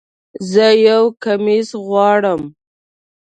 زه 0.51 0.67
یو 0.87 1.03
کمیس 1.23 1.69
غواړم 1.87 2.41